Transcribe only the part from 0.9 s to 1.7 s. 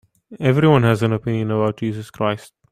an opinion